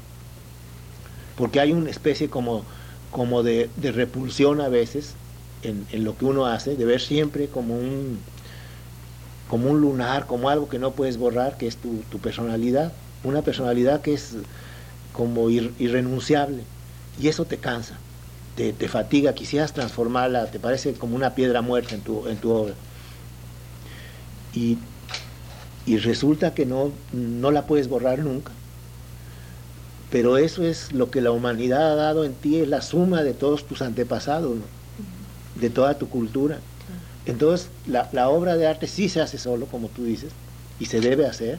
Porque 1.37 1.61
hay 1.61 1.73
una 1.73 1.91
especie 1.91 2.29
como, 2.29 2.65
como 3.11 3.43
de, 3.43 3.69
repulsión 3.83 4.61
a 4.61 4.69
veces 4.69 5.15
en, 5.63 5.87
lo 6.05 6.17
que 6.17 6.25
uno 6.25 6.47
hace, 6.47 6.77
de 6.77 6.85
ver 6.85 7.01
siempre 7.01 7.49
como 7.49 7.75
un, 7.75 8.19
como 9.49 9.71
un 9.71 9.81
lunar, 9.81 10.27
como 10.27 10.49
algo 10.49 10.69
que 10.69 10.79
no 10.79 10.93
puedes 10.93 11.19
borrar, 11.19 11.57
que 11.57 11.67
es 11.67 11.77
tu, 11.77 12.19
personalidad. 12.19 12.93
Una 13.25 13.43
personalidad 13.43 14.01
que 14.03 14.15
es 14.15 14.35
como 15.13 15.51
irrenunciable. 15.51 16.65
Y 17.21 17.29
eso 17.29 17.45
te 17.45 17.59
cansa. 17.59 17.99
te, 18.57 18.89
fatiga, 18.89 19.35
quisieras 19.35 19.73
transformarla, 19.73 20.47
te 20.47 20.59
parece 20.59 20.95
como 20.95 21.17
una 21.17 21.35
piedra 21.35 21.63
muerta 21.63 21.95
en 21.95 22.03
tu, 22.03 22.29
en 22.29 22.37
tu 22.37 22.51
obra. 22.51 22.75
Y, 24.55 24.79
y 25.87 25.99
resulta 25.99 26.55
que 26.55 26.67
no, 26.67 26.93
no 27.13 27.51
la 27.51 27.67
puedes 27.67 27.89
borrar 27.89 28.21
nunca. 28.21 28.53
Pero 30.11 30.37
eso 30.37 30.63
es 30.63 30.93
lo 30.93 31.11
que 31.11 31.21
la 31.21 31.31
humanidad 31.31 31.93
ha 31.93 31.95
dado 31.95 32.25
en 32.25 32.35
ti, 32.35 32.57
es 32.57 32.69
la 32.69 32.83
suma 32.83 33.23
de 33.23 33.33
todos 33.33 33.67
tus 33.67 33.83
antepasados, 33.83 34.59
de 35.55 35.71
toda 35.71 35.99
tu 35.99 36.09
cultura. 36.09 36.59
Entonces, 37.25 37.69
la, 37.87 38.09
la, 38.13 38.29
obra 38.29 38.57
de 38.57 38.67
arte 38.67 38.87
sí 38.87 39.09
se 39.09 39.21
hace 39.21 39.39
solo, 39.39 39.67
como 39.67 39.89
tú 39.89 40.05
dices, 40.05 40.33
y 40.79 40.87
se 40.87 41.01
debe 41.01 41.27
hacer, 41.27 41.59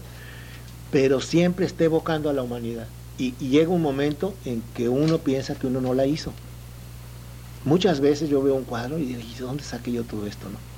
pero 0.92 1.22
siempre 1.22 1.66
está 1.66 1.86
evocando 1.86 2.30
a 2.30 2.34
la 2.34 2.44
humanidad. 2.44 2.88
Y, 3.18 3.34
llega 3.40 3.70
un 3.70 3.82
momento 3.82 4.34
en 4.46 4.62
que 4.76 4.90
uno 4.90 5.20
piensa 5.20 5.56
que 5.56 5.68
uno 5.68 5.82
no 5.82 5.94
la 5.94 6.06
hizo. 6.06 6.34
Muchas 7.66 8.00
veces 8.02 8.30
yo 8.30 8.44
veo 8.44 8.56
un 8.56 8.66
cuadro 8.66 8.98
y 8.98 9.06
digo, 9.06 9.22
¿y 9.22 9.34
de 9.34 9.40
dónde 9.40 9.64
saqué 9.64 9.92
yo 9.92 10.04
todo 10.04 10.28
esto? 10.28 10.50
No? 10.50 10.73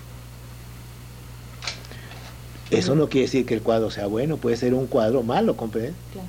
Eso 2.71 2.95
no 2.95 3.09
quiere 3.09 3.27
decir 3.27 3.45
que 3.45 3.53
el 3.53 3.61
cuadro 3.61 3.91
sea 3.91 4.07
bueno, 4.07 4.37
puede 4.37 4.57
ser 4.57 4.73
un 4.73 4.87
cuadro 4.87 5.23
malo, 5.23 5.55
¿comprendes? 5.55 5.93
Claro. 6.11 6.27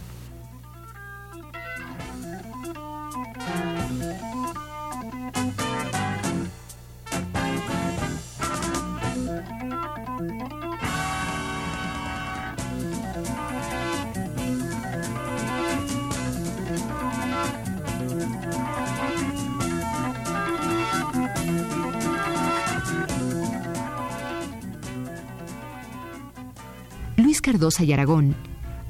Cardosa 27.46 27.84
y 27.84 27.92
Aragón 27.92 28.34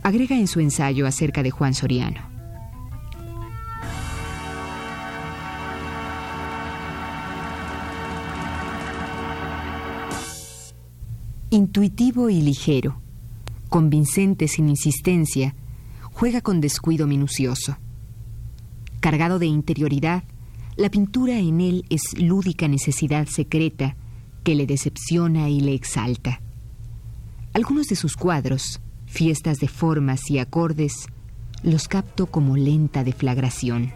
agrega 0.02 0.34
en 0.34 0.46
su 0.46 0.60
ensayo 0.60 1.06
acerca 1.06 1.42
de 1.42 1.50
Juan 1.50 1.74
Soriano. 1.74 2.22
Intuitivo 11.50 12.30
y 12.30 12.40
ligero, 12.40 12.98
convincente 13.68 14.48
sin 14.48 14.70
insistencia, 14.70 15.54
juega 16.04 16.40
con 16.40 16.62
descuido 16.62 17.06
minucioso. 17.06 17.76
Cargado 19.00 19.38
de 19.38 19.44
interioridad, 19.44 20.24
la 20.76 20.88
pintura 20.88 21.38
en 21.38 21.60
él 21.60 21.84
es 21.90 22.18
lúdica 22.18 22.68
necesidad 22.68 23.26
secreta 23.26 23.96
que 24.44 24.54
le 24.54 24.66
decepciona 24.66 25.50
y 25.50 25.60
le 25.60 25.74
exalta. 25.74 26.40
Algunos 27.56 27.86
de 27.86 27.96
sus 27.96 28.18
cuadros, 28.18 28.82
fiestas 29.06 29.60
de 29.60 29.68
formas 29.68 30.30
y 30.30 30.38
acordes, 30.38 31.06
los 31.62 31.88
capto 31.88 32.26
como 32.26 32.54
lenta 32.54 33.02
deflagración. 33.02 33.94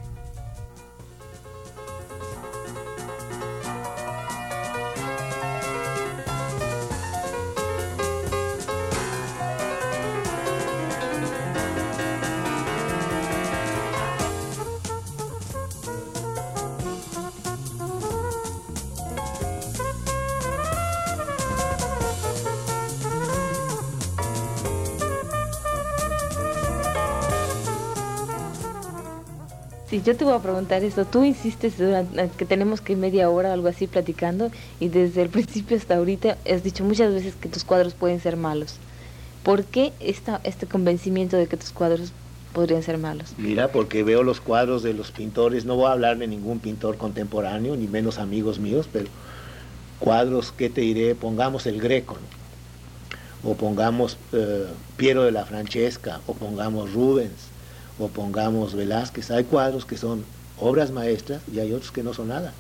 Yo 30.11 30.17
te 30.17 30.25
voy 30.25 30.35
a 30.35 30.41
preguntar 30.41 30.83
esto. 30.83 31.05
Tú 31.05 31.25
insistes 31.25 31.79
durante, 31.79 32.31
que 32.37 32.45
tenemos 32.45 32.81
que 32.81 32.97
media 32.97 33.31
hora 33.31 33.51
o 33.51 33.53
algo 33.53 33.69
así 33.69 33.87
platicando 33.87 34.51
y 34.81 34.89
desde 34.89 35.23
el 35.23 35.29
principio 35.37 35.77
hasta 35.77 35.97
ahorita 35.97 36.37
has 36.51 36.65
dicho 36.65 36.85
muchas 36.85 37.15
veces 37.15 37.35
que 37.41 37.49
tus 37.49 37.65
cuadros 37.65 37.95
pueden 37.95 38.21
ser 38.21 38.37
malos. 38.37 38.77
¿Por 39.45 39.65
qué 39.65 39.93
esta, 40.01 40.41
este 40.45 40.67
convencimiento 40.67 41.37
de 41.37 41.47
que 41.47 41.57
tus 41.57 41.71
cuadros 41.71 42.13
podrían 42.53 42.83
ser 42.83 42.99
malos? 42.99 43.33
Mira, 43.39 43.69
porque 43.69 44.03
veo 44.03 44.23
los 44.23 44.41
cuadros 44.41 44.83
de 44.83 44.95
los 44.95 45.13
pintores, 45.13 45.65
no 45.65 45.77
voy 45.77 45.87
a 45.87 45.93
hablar 45.93 46.19
de 46.19 46.27
ningún 46.27 46.59
pintor 46.59 46.97
contemporáneo, 46.97 47.77
ni 47.77 47.87
menos 47.87 48.19
amigos 48.19 48.59
míos, 48.59 48.89
pero 48.93 49.07
cuadros, 50.01 50.53
¿qué 50.53 50.69
te 50.69 50.81
diré? 50.81 51.15
Pongamos 51.15 51.67
el 51.67 51.81
Greco, 51.81 52.19
o 53.45 53.55
pongamos 53.55 54.19
eh, 54.33 54.67
Piero 54.97 55.23
de 55.23 55.31
la 55.31 55.47
Francesca, 55.47 56.21
o 56.27 56.35
pongamos 56.35 56.93
Rubens, 56.93 57.50
o 58.01 58.09
pongamos 58.09 58.75
Velázquez, 58.75 59.31
hay 59.31 59.45
cuadros 59.45 59.85
que 59.85 59.97
son 59.97 60.25
obras 60.59 60.91
maestras 60.91 61.43
y 61.53 61.59
hay 61.59 61.73
otros 61.73 61.91
que 61.93 62.03
no 62.03 62.15
son 62.15 62.29
nada. 62.29 62.53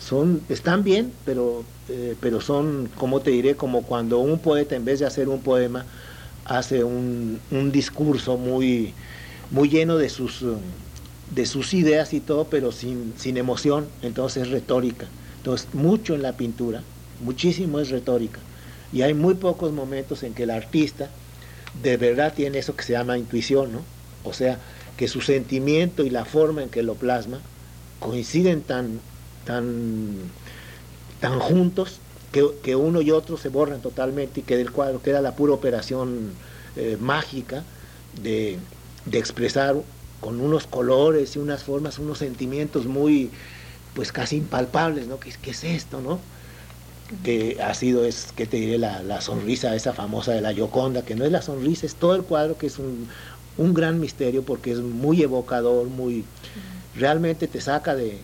Son, 0.00 0.42
están 0.48 0.84
bien, 0.84 1.12
pero, 1.24 1.64
eh, 1.88 2.16
pero 2.20 2.40
son, 2.40 2.90
como 2.96 3.20
te 3.20 3.30
diré, 3.30 3.54
como 3.54 3.82
cuando 3.82 4.18
un 4.18 4.38
poeta 4.38 4.74
en 4.74 4.84
vez 4.84 5.00
de 5.00 5.06
hacer 5.06 5.28
un 5.28 5.40
poema, 5.40 5.86
hace 6.44 6.84
un, 6.84 7.40
discurso 7.72 8.36
muy, 8.36 8.92
muy 9.50 9.68
lleno 9.68 9.96
de 9.96 10.08
sus, 10.08 10.44
de 11.34 11.46
sus 11.46 11.72
ideas 11.72 12.12
y 12.12 12.20
todo, 12.20 12.44
pero 12.44 12.72
sin, 12.72 13.14
sin 13.16 13.36
emoción, 13.36 13.86
entonces 14.02 14.44
es 14.44 14.50
retórica. 14.50 15.06
Entonces, 15.38 15.68
mucho 15.72 16.14
en 16.14 16.22
la 16.22 16.32
pintura, 16.32 16.82
muchísimo 17.22 17.80
es 17.80 17.90
retórica. 17.90 18.40
Y 18.92 19.02
hay 19.02 19.14
muy 19.14 19.34
pocos 19.34 19.72
momentos 19.72 20.22
en 20.22 20.34
que 20.34 20.44
el 20.44 20.50
artista 20.50 21.08
de 21.82 21.96
verdad 21.96 22.32
tiene 22.34 22.58
eso 22.58 22.76
que 22.76 22.84
se 22.84 22.92
llama 22.92 23.18
intuición, 23.18 23.72
¿no? 23.72 23.80
O 24.24 24.32
sea, 24.32 24.58
que 24.96 25.08
su 25.08 25.20
sentimiento 25.20 26.04
y 26.04 26.10
la 26.10 26.24
forma 26.24 26.62
en 26.62 26.68
que 26.68 26.82
lo 26.82 26.94
plasma 26.94 27.40
coinciden 28.00 28.62
tan, 28.62 29.00
tan, 29.44 30.16
tan 31.20 31.38
juntos 31.38 32.00
que, 32.62 32.74
uno 32.74 33.00
y 33.00 33.12
otro 33.12 33.36
se 33.36 33.48
borran 33.48 33.80
totalmente 33.80 34.40
y 34.40 34.42
que 34.42 34.56
del 34.56 34.72
cuadro 34.72 35.00
queda 35.00 35.20
la 35.20 35.36
pura 35.36 35.52
operación 35.52 36.32
eh, 36.74 36.96
mágica 37.00 37.62
de, 38.20 38.58
expresar 39.12 39.76
con 40.20 40.40
unos 40.40 40.66
colores 40.66 41.36
y 41.36 41.38
unas 41.38 41.62
formas, 41.62 41.98
unos 41.98 42.18
sentimientos 42.18 42.86
muy, 42.86 43.30
pues 43.94 44.10
casi 44.10 44.38
impalpables, 44.38 45.06
¿no? 45.06 45.20
¿Qué, 45.20 45.32
qué 45.40 45.50
es 45.50 45.62
esto, 45.62 46.00
no? 46.00 46.18
que 47.22 47.58
ha 47.62 47.74
sido, 47.74 48.04
es, 48.04 48.32
que 48.34 48.46
te 48.46 48.56
diré, 48.56 48.78
la, 48.78 49.02
la, 49.02 49.20
sonrisa 49.20 49.76
esa 49.76 49.92
famosa 49.92 50.32
de 50.32 50.40
la 50.40 50.52
Yoconda, 50.52 51.02
que 51.02 51.14
no 51.14 51.24
es 51.24 51.30
la 51.30 51.42
sonrisa, 51.42 51.86
es 51.86 51.94
todo 51.94 52.14
el 52.14 52.22
cuadro 52.22 52.56
que 52.56 52.66
es 52.66 52.78
un, 52.78 53.08
un 53.56 53.74
gran 53.74 54.00
misterio 54.00 54.42
porque 54.42 54.72
es 54.72 54.80
muy 54.80 55.22
evocador, 55.22 55.86
muy 55.88 56.24
realmente 56.96 57.46
te 57.48 57.60
saca 57.60 57.94
de, 57.94 58.18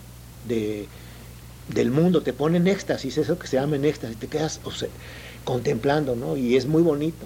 del 1.67 1.91
mundo, 1.91 2.21
te 2.21 2.33
pone 2.33 2.57
en 2.57 2.67
éxtasis, 2.67 3.17
eso 3.17 3.37
que 3.37 3.47
se 3.47 3.57
llama 3.57 3.75
en 3.75 3.85
éxtasis, 3.85 4.17
te 4.17 4.27
quedas 4.27 4.59
contemplando, 5.43 6.15
¿no? 6.15 6.37
Y 6.37 6.55
es 6.55 6.65
muy 6.65 6.81
bonito. 6.81 7.25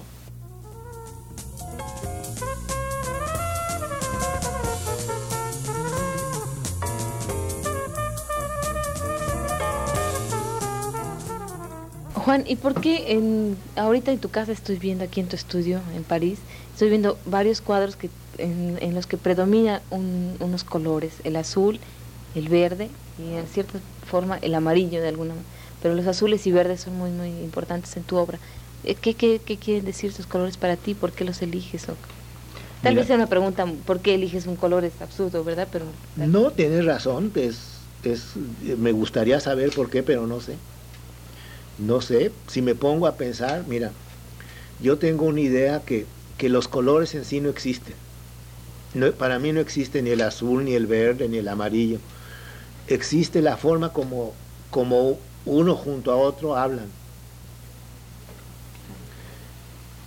Juan, 12.26 12.42
¿y 12.44 12.56
por 12.56 12.80
qué 12.80 13.12
en, 13.12 13.56
ahorita 13.76 14.10
en 14.10 14.18
tu 14.18 14.30
casa 14.30 14.50
estoy 14.50 14.78
viendo 14.78 15.04
aquí 15.04 15.20
en 15.20 15.28
tu 15.28 15.36
estudio 15.36 15.80
en 15.94 16.02
París, 16.02 16.40
estoy 16.76 16.90
viendo 16.90 17.16
varios 17.24 17.62
cuadros 17.62 17.96
que, 17.96 18.10
en, 18.36 18.94
los 18.94 19.06
que 19.06 19.16
predominan 19.16 19.80
unos 19.88 20.62
colores, 20.62 21.14
el 21.24 21.36
azul, 21.36 21.80
el 22.34 22.50
verde 22.50 22.90
y 23.18 23.34
en 23.34 23.46
cierta 23.46 23.78
forma 24.06 24.36
el 24.42 24.54
amarillo 24.54 25.00
de 25.00 25.08
alguna 25.08 25.30
manera, 25.30 25.48
pero 25.82 25.94
los 25.94 26.06
azules 26.06 26.46
y 26.46 26.52
verdes 26.52 26.82
son 26.82 26.98
muy 26.98 27.08
muy 27.08 27.28
importantes 27.28 27.96
en 27.96 28.02
tu 28.02 28.16
obra. 28.16 28.38
Eh, 28.84 28.94
¿Qué, 28.94 29.14
qué, 29.14 29.40
qué 29.42 29.56
quieren 29.56 29.86
decir 29.86 30.10
esos 30.10 30.26
colores 30.26 30.58
para 30.58 30.76
ti? 30.76 30.92
¿Por 30.92 31.12
qué 31.12 31.24
los 31.24 31.40
eliges? 31.40 31.86
Tal 32.82 32.94
vez 32.94 33.06
sea 33.06 33.16
una 33.16 33.26
pregunta, 33.26 33.64
¿por 33.86 34.00
qué 34.00 34.14
eliges 34.14 34.46
un 34.46 34.56
color? 34.56 34.84
Es 34.84 35.00
absurdo, 35.00 35.42
¿verdad? 35.44 35.68
Pero 35.72 35.86
No, 36.14 36.50
tienes 36.50 36.84
razón, 36.84 37.32
es, 37.36 37.56
es, 38.04 38.36
me 38.76 38.92
gustaría 38.92 39.40
saber 39.40 39.70
por 39.70 39.88
qué, 39.88 40.02
pero 40.02 40.26
no 40.26 40.42
sé. 40.42 40.52
No 41.78 42.02
sé, 42.02 42.32
si 42.48 42.60
me 42.60 42.74
pongo 42.74 43.06
a 43.06 43.12
pensar, 43.12 43.64
mira, 43.66 43.92
yo 44.82 44.98
tengo 44.98 45.24
una 45.24 45.40
idea 45.40 45.80
que, 45.80 46.04
los 46.42 46.68
colores 46.68 47.14
en 47.14 47.24
sí 47.24 47.40
no 47.40 47.48
existen. 47.48 47.94
para 49.18 49.38
mí 49.38 49.52
no 49.52 49.60
existe 49.60 50.02
ni 50.02 50.10
el 50.10 50.22
azul, 50.22 50.64
ni 50.64 50.74
el 50.74 50.86
verde, 50.86 51.28
ni 51.28 51.38
el 51.38 51.48
amarillo. 51.48 51.98
Existe 52.88 53.42
la 53.42 53.56
forma 53.56 53.92
como, 53.92 54.32
como 54.70 55.18
uno 55.44 55.74
junto 55.74 56.12
a 56.12 56.16
otro 56.16 56.56
hablan. 56.56 56.86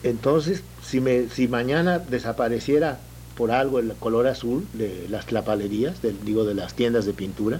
Entonces, 0.03 0.63
si, 0.81 1.01
me, 1.01 1.29
si 1.29 1.47
mañana 1.47 1.99
desapareciera 1.99 2.99
por 3.35 3.51
algo 3.51 3.79
el 3.79 3.93
color 3.93 4.27
azul 4.27 4.67
de 4.73 5.07
las 5.09 5.25
clapalerías, 5.25 6.01
digo 6.25 6.45
de 6.45 6.55
las 6.55 6.73
tiendas 6.73 7.05
de 7.05 7.13
pintura, 7.13 7.59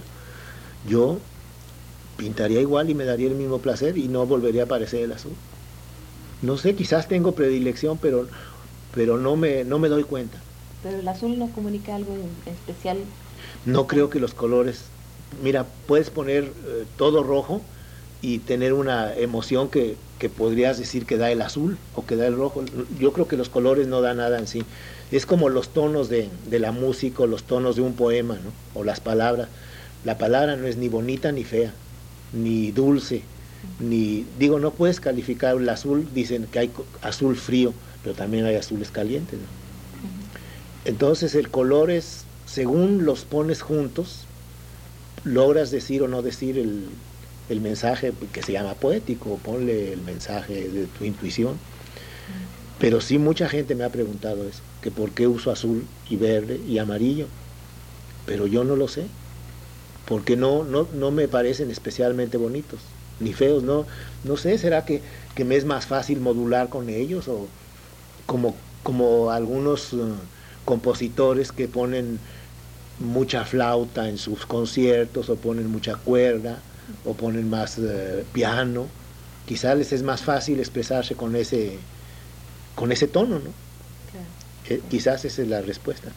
yo 0.88 1.18
pintaría 2.16 2.60
igual 2.60 2.90
y 2.90 2.94
me 2.94 3.04
daría 3.04 3.28
el 3.28 3.34
mismo 3.34 3.60
placer 3.60 3.96
y 3.96 4.08
no 4.08 4.26
volvería 4.26 4.62
a 4.62 4.64
aparecer 4.66 5.02
el 5.02 5.12
azul. 5.12 5.32
No 6.42 6.56
sé, 6.56 6.74
quizás 6.74 7.08
tengo 7.08 7.34
predilección, 7.34 7.98
pero, 7.98 8.26
pero 8.94 9.18
no, 9.18 9.36
me, 9.36 9.64
no 9.64 9.78
me 9.78 9.88
doy 9.88 10.04
cuenta. 10.04 10.38
Pero 10.82 10.98
el 10.98 11.08
azul 11.08 11.38
no 11.38 11.48
comunica 11.50 11.94
algo 11.94 12.14
especial. 12.46 12.98
No 13.64 13.86
creo 13.86 14.10
que 14.10 14.20
los 14.20 14.34
colores, 14.34 14.84
mira, 15.42 15.66
puedes 15.86 16.10
poner 16.10 16.44
eh, 16.44 16.84
todo 16.96 17.22
rojo 17.22 17.60
y 18.22 18.38
tener 18.38 18.72
una 18.72 19.14
emoción 19.14 19.68
que, 19.68 19.96
que, 20.18 20.28
podrías 20.28 20.78
decir 20.78 21.06
que 21.06 21.16
da 21.16 21.30
el 21.30 21.42
azul 21.42 21.78
o 21.94 22.04
que 22.06 22.16
da 22.16 22.26
el 22.26 22.36
rojo. 22.36 22.64
Yo 22.98 23.12
creo 23.12 23.28
que 23.28 23.36
los 23.36 23.48
colores 23.48 23.86
no 23.86 24.00
dan 24.00 24.18
nada 24.18 24.38
en 24.38 24.46
sí. 24.46 24.62
Es 25.10 25.26
como 25.26 25.48
los 25.48 25.70
tonos 25.70 26.08
de, 26.08 26.28
de 26.48 26.58
la 26.58 26.72
música 26.72 27.22
o 27.22 27.26
los 27.26 27.44
tonos 27.44 27.76
de 27.76 27.82
un 27.82 27.94
poema, 27.94 28.34
¿no? 28.34 28.80
O 28.80 28.84
las 28.84 29.00
palabras. 29.00 29.48
La 30.04 30.16
palabra 30.16 30.56
no 30.56 30.66
es 30.66 30.76
ni 30.76 30.88
bonita 30.88 31.32
ni 31.32 31.44
fea, 31.44 31.72
ni 32.32 32.70
dulce, 32.70 33.22
ni 33.78 34.24
digo, 34.38 34.58
no 34.58 34.70
puedes 34.70 35.00
calificar 35.00 35.56
el 35.56 35.68
azul, 35.68 36.08
dicen 36.14 36.46
que 36.50 36.58
hay 36.58 36.70
azul 37.02 37.36
frío, 37.36 37.74
pero 38.02 38.14
también 38.14 38.44
hay 38.44 38.56
azules 38.56 38.90
calientes. 38.90 39.38
Entonces 40.84 41.34
el 41.34 41.50
color 41.50 41.90
es, 41.90 42.24
según 42.46 43.04
los 43.04 43.24
pones 43.24 43.62
juntos, 43.62 44.26
logras 45.24 45.70
decir 45.70 46.02
o 46.02 46.08
no 46.08 46.22
decir 46.22 46.58
el, 46.58 46.88
el 47.50 47.60
mensaje 47.60 48.12
que 48.32 48.42
se 48.42 48.52
llama 48.52 48.74
poético, 48.74 49.38
ponle 49.44 49.92
el 49.92 50.00
mensaje 50.02 50.68
de 50.68 50.86
tu 50.86 51.04
intuición. 51.04 51.56
Pero 52.78 53.00
sí 53.02 53.18
mucha 53.18 53.48
gente 53.48 53.74
me 53.74 53.84
ha 53.84 53.90
preguntado 53.90 54.48
eso, 54.48 54.62
que 54.80 54.90
por 54.90 55.10
qué 55.10 55.26
uso 55.26 55.50
azul 55.50 55.84
y 56.08 56.16
verde 56.16 56.58
y 56.66 56.78
amarillo, 56.78 57.26
pero 58.24 58.46
yo 58.46 58.64
no 58.64 58.74
lo 58.74 58.88
sé, 58.88 59.04
porque 60.06 60.36
no, 60.36 60.64
no, 60.64 60.88
no 60.94 61.10
me 61.10 61.28
parecen 61.28 61.70
especialmente 61.70 62.38
bonitos 62.38 62.80
ni 63.20 63.34
feos, 63.34 63.62
no, 63.62 63.86
no 64.24 64.36
sé, 64.36 64.56
¿será 64.58 64.84
que, 64.84 65.02
que 65.34 65.44
me 65.44 65.56
es 65.56 65.64
más 65.66 65.86
fácil 65.86 66.20
modular 66.20 66.70
con 66.70 66.88
ellos 66.88 67.28
o 67.28 67.48
como, 68.26 68.56
como 68.82 69.30
algunos 69.30 69.92
uh, 69.92 70.14
compositores 70.64 71.52
que 71.52 71.68
ponen 71.68 72.18
mucha 72.98 73.44
flauta 73.44 74.08
en 74.08 74.18
sus 74.18 74.46
conciertos 74.46 75.30
o 75.30 75.36
ponen 75.36 75.70
mucha 75.70 75.96
cuerda 75.96 76.58
o 77.04 77.14
ponen 77.14 77.48
más 77.48 77.78
uh, 77.78 78.22
piano, 78.32 78.86
quizás 79.46 79.76
les 79.76 79.92
es 79.92 80.02
más 80.02 80.22
fácil 80.22 80.58
expresarse 80.60 81.14
con 81.14 81.34
ese, 81.36 81.78
con 82.74 82.92
ese 82.92 83.08
tono, 83.08 83.38
¿no? 83.38 83.50
Eh, 84.68 84.80
quizás 84.88 85.24
esa 85.24 85.42
es 85.42 85.48
la 85.48 85.62
respuesta. 85.62 86.12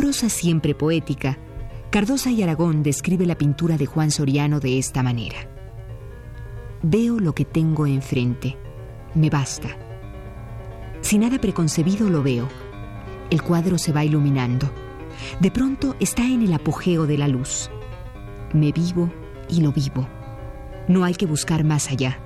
Prosa 0.00 0.30
siempre 0.30 0.74
poética, 0.74 1.36
Cardosa 1.90 2.30
y 2.30 2.42
Aragón 2.42 2.82
describe 2.82 3.26
la 3.26 3.36
pintura 3.36 3.76
de 3.76 3.84
Juan 3.84 4.10
Soriano 4.10 4.58
de 4.58 4.78
esta 4.78 5.02
manera. 5.02 5.36
Veo 6.82 7.20
lo 7.20 7.34
que 7.34 7.44
tengo 7.44 7.86
enfrente, 7.86 8.56
me 9.14 9.28
basta. 9.28 9.68
Sin 11.02 11.20
nada 11.20 11.38
preconcebido 11.38 12.08
lo 12.08 12.22
veo. 12.22 12.48
El 13.28 13.42
cuadro 13.42 13.76
se 13.76 13.92
va 13.92 14.02
iluminando. 14.02 14.70
De 15.38 15.50
pronto 15.50 15.94
está 16.00 16.24
en 16.24 16.40
el 16.40 16.54
apogeo 16.54 17.06
de 17.06 17.18
la 17.18 17.28
luz. 17.28 17.70
Me 18.54 18.72
vivo 18.72 19.12
y 19.50 19.60
lo 19.60 19.70
vivo. 19.70 20.08
No 20.88 21.04
hay 21.04 21.14
que 21.14 21.26
buscar 21.26 21.62
más 21.62 21.90
allá. 21.90 22.20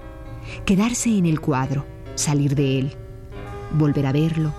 Quedarse 0.65 1.11
en 1.11 1.27
el 1.27 1.41
cuadro, 1.41 1.85
salir 2.15 2.55
de 2.55 2.79
él, 2.79 2.93
volver 3.73 4.07
a 4.07 4.13
verlo, 4.13 4.53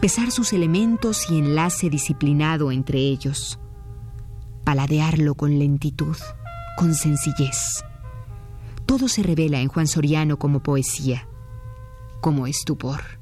pesar 0.00 0.30
sus 0.30 0.52
elementos 0.52 1.30
y 1.30 1.38
enlace 1.38 1.90
disciplinado 1.90 2.70
entre 2.70 2.98
ellos, 2.98 3.58
paladearlo 4.64 5.34
con 5.34 5.58
lentitud, 5.58 6.16
con 6.76 6.94
sencillez. 6.94 7.84
Todo 8.86 9.08
se 9.08 9.22
revela 9.22 9.60
en 9.60 9.68
Juan 9.68 9.86
Soriano 9.86 10.38
como 10.38 10.62
poesía, 10.62 11.28
como 12.20 12.46
estupor. 12.46 13.17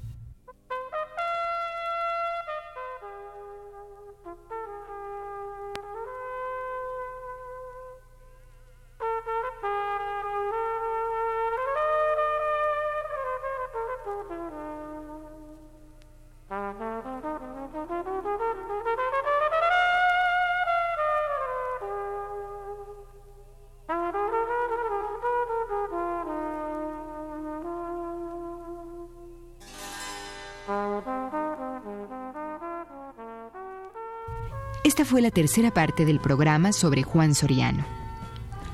Esta 34.86 35.04
fue 35.04 35.20
la 35.20 35.32
tercera 35.32 35.74
parte 35.74 36.04
del 36.04 36.20
programa 36.20 36.72
sobre 36.72 37.02
Juan 37.02 37.34
Soriano. 37.34 37.84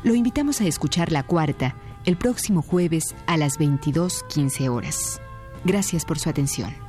Lo 0.02 0.14
invitamos 0.14 0.60
a 0.60 0.66
escuchar 0.66 1.10
la 1.10 1.22
cuarta 1.22 1.74
el 2.04 2.18
próximo 2.18 2.60
jueves 2.60 3.14
a 3.26 3.38
las 3.38 3.58
22.15 3.58 4.68
horas. 4.68 5.22
Gracias 5.64 6.04
por 6.04 6.18
su 6.18 6.28
atención. 6.28 6.81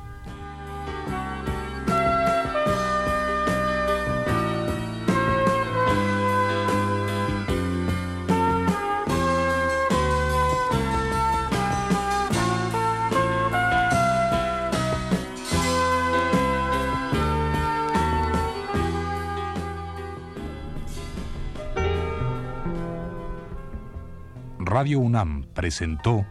Radio 24.74 25.02
UNAM 25.02 25.44
presentó 25.54 26.26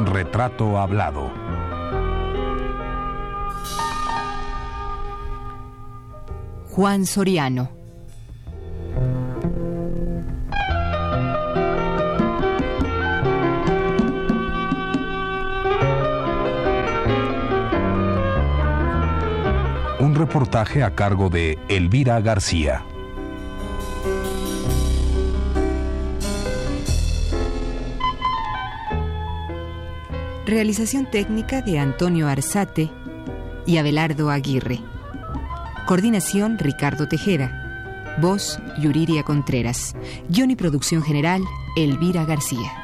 Retrato 0.00 0.78
Hablado. 0.78 1.30
Juan 6.70 7.04
Soriano. 7.04 7.83
Un 20.04 20.14
reportaje 20.14 20.82
a 20.82 20.94
cargo 20.94 21.30
de 21.30 21.58
Elvira 21.66 22.20
García. 22.20 22.84
Realización 30.44 31.10
técnica 31.10 31.62
de 31.62 31.78
Antonio 31.78 32.28
Arzate 32.28 32.90
y 33.64 33.78
Abelardo 33.78 34.28
Aguirre. 34.28 34.78
Coordinación 35.86 36.58
Ricardo 36.58 37.08
Tejeda. 37.08 38.14
Voz 38.20 38.60
Yuriria 38.78 39.22
Contreras. 39.22 39.96
Guión 40.28 40.50
y 40.50 40.56
producción 40.56 41.02
general 41.02 41.42
Elvira 41.76 42.26
García. 42.26 42.83